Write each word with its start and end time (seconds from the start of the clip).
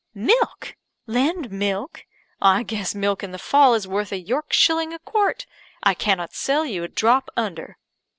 "Milk! 0.15 0.77
Lend 1.05 1.51
milk? 1.51 2.07
I 2.41 2.63
guess 2.63 2.95
milk 2.95 3.21
in 3.21 3.29
the 3.29 3.37
fall 3.37 3.75
is 3.75 3.87
worth 3.87 4.11
a 4.11 4.17
York 4.17 4.51
shilling 4.51 4.93
a 4.95 4.97
quart. 4.97 5.45
I 5.83 5.93
cannot 5.93 6.33
sell 6.33 6.65
you 6.65 6.83
a 6.83 6.87
drop 6.87 7.29
under." 7.37 7.77